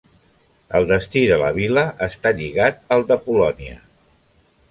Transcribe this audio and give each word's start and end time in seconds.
El 0.79 0.87
destí 0.91 1.21
de 1.31 1.37
la 1.41 1.51
vila 1.57 1.83
està 2.07 2.33
lligat 2.39 2.81
al 2.97 3.07
de 3.13 3.17
Polònia. 3.27 3.77